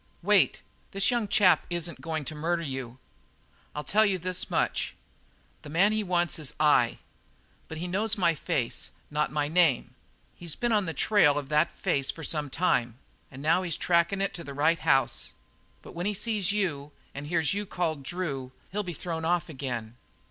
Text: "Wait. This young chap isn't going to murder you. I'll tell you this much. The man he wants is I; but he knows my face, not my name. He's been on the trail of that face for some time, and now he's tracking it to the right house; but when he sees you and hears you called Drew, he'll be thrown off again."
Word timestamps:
"Wait. 0.23 0.63
This 0.93 1.11
young 1.11 1.27
chap 1.27 1.67
isn't 1.69 2.01
going 2.01 2.25
to 2.25 2.33
murder 2.33 2.63
you. 2.63 2.97
I'll 3.75 3.83
tell 3.83 4.03
you 4.03 4.17
this 4.17 4.49
much. 4.49 4.95
The 5.61 5.69
man 5.69 5.91
he 5.91 6.03
wants 6.03 6.39
is 6.39 6.55
I; 6.59 6.97
but 7.67 7.77
he 7.77 7.87
knows 7.87 8.17
my 8.17 8.33
face, 8.33 8.89
not 9.11 9.31
my 9.31 9.47
name. 9.47 9.93
He's 10.35 10.55
been 10.55 10.71
on 10.71 10.87
the 10.87 10.95
trail 10.95 11.37
of 11.37 11.49
that 11.49 11.75
face 11.75 12.09
for 12.09 12.23
some 12.23 12.49
time, 12.49 12.97
and 13.29 13.43
now 13.43 13.61
he's 13.61 13.77
tracking 13.77 14.21
it 14.21 14.33
to 14.33 14.43
the 14.43 14.55
right 14.55 14.79
house; 14.79 15.33
but 15.83 15.93
when 15.93 16.07
he 16.07 16.15
sees 16.15 16.51
you 16.51 16.91
and 17.13 17.27
hears 17.27 17.53
you 17.53 17.67
called 17.67 18.01
Drew, 18.01 18.51
he'll 18.71 18.81
be 18.81 18.93
thrown 18.93 19.23
off 19.23 19.49
again." 19.49 19.97